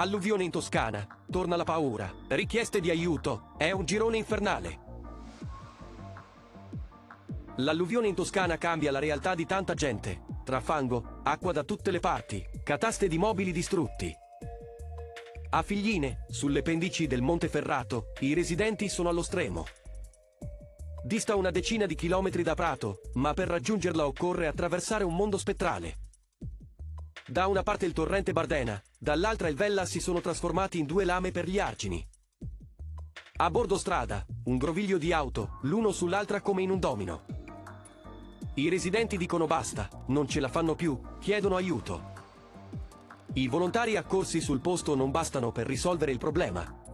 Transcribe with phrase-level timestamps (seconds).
[0.00, 1.04] Alluvione in Toscana.
[1.28, 2.14] Torna la paura.
[2.28, 3.54] Richieste di aiuto.
[3.56, 4.78] È un girone infernale.
[7.56, 10.22] L'alluvione in Toscana cambia la realtà di tanta gente.
[10.44, 14.14] Tra fango, acqua da tutte le parti, cataste di mobili distrutti.
[15.50, 19.66] A Figline, sulle pendici del Monte Ferrato, i residenti sono allo stremo.
[21.02, 25.96] Dista una decina di chilometri da Prato, ma per raggiungerla occorre attraversare un mondo spettrale.
[27.26, 31.30] Da una parte il torrente Bardena, dall'altra il Vella si sono trasformati in due lame
[31.30, 32.06] per gli argini.
[33.40, 37.24] A bordo strada, un groviglio di auto, l'uno sull'altra come in un domino.
[38.54, 42.16] I residenti dicono basta, non ce la fanno più, chiedono aiuto.
[43.34, 46.86] I volontari accorsi sul posto non bastano per risolvere il problema.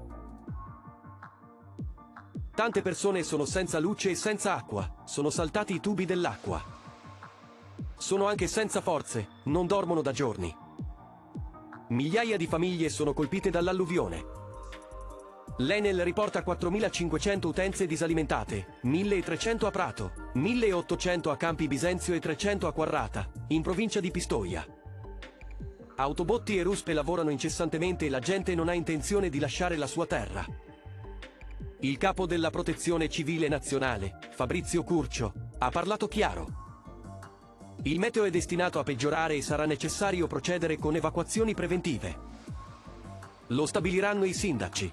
[2.55, 6.63] Tante persone sono senza luce e senza acqua, sono saltati i tubi dell'acqua.
[7.97, 10.55] Sono anche senza forze, non dormono da giorni.
[11.95, 14.25] Migliaia di famiglie sono colpite dall'alluvione.
[15.59, 22.73] L'Enel riporta 4.500 utenze disalimentate, 1.300 a Prato, 1.800 a Campi Bisenzio e 300 a
[22.73, 24.67] Quarrata, in provincia di Pistoia.
[25.95, 30.07] Autobotti e ruspe lavorano incessantemente e la gente non ha intenzione di lasciare la sua
[30.07, 30.45] terra.
[31.79, 36.64] Il capo della Protezione Civile Nazionale, Fabrizio Curcio, ha parlato chiaro.
[37.87, 42.17] Il meteo è destinato a peggiorare e sarà necessario procedere con evacuazioni preventive.
[43.49, 44.91] Lo stabiliranno i sindaci.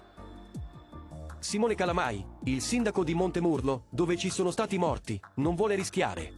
[1.39, 6.33] Simone Calamai, il sindaco di Montemurlo, dove ci sono stati morti, non vuole rischiare.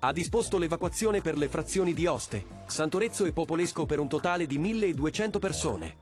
[0.00, 4.58] Ha disposto l'evacuazione per le frazioni di Oste, Santorezzo e Popolesco per un totale di
[4.58, 5.96] 1200 persone.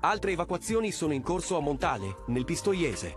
[0.00, 3.16] Altre evacuazioni sono in corso a Montale, nel Pistoiese.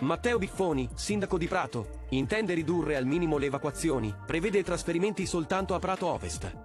[0.00, 5.80] Matteo Biffoni, sindaco di Prato, intende ridurre al minimo le evacuazioni, prevede trasferimenti soltanto a
[5.80, 6.56] Prato Ovest.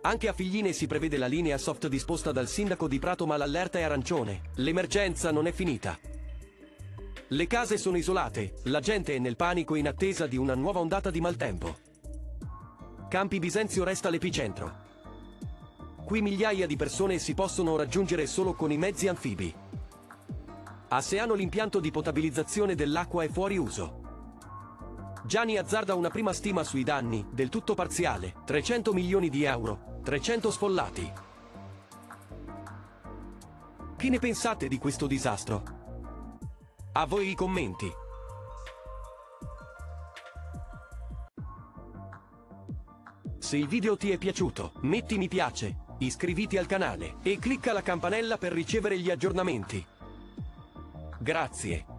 [0.00, 3.78] Anche a Figline si prevede la linea soft disposta dal sindaco di Prato ma l'allerta
[3.78, 5.96] è arancione, l'emergenza non è finita.
[7.28, 11.12] Le case sono isolate, la gente è nel panico in attesa di una nuova ondata
[11.12, 11.76] di maltempo.
[13.08, 14.86] Campi Bisenzio resta l'epicentro.
[16.04, 19.54] Qui migliaia di persone si possono raggiungere solo con i mezzi anfibi.
[20.90, 24.06] A Seano l'impianto di potabilizzazione dell'acqua è fuori uso.
[25.26, 30.50] Gianni azzarda una prima stima sui danni, del tutto parziale, 300 milioni di euro, 300
[30.50, 31.12] sfollati.
[33.98, 35.62] Che ne pensate di questo disastro?
[36.92, 37.92] A voi i commenti.
[43.38, 47.82] Se il video ti è piaciuto, metti mi piace, iscriviti al canale e clicca la
[47.82, 49.96] campanella per ricevere gli aggiornamenti.
[51.20, 51.97] Grazie.